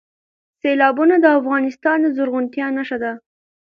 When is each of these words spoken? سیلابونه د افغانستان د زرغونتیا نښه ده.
سیلابونه 0.61 1.15
د 1.19 1.25
افغانستان 1.39 1.97
د 2.01 2.07
زرغونتیا 2.17 2.67
نښه 2.77 2.97
ده. 3.03 3.11